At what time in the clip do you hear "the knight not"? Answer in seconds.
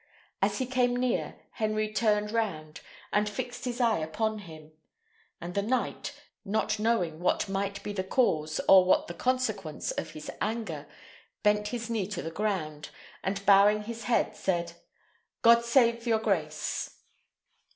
5.53-6.79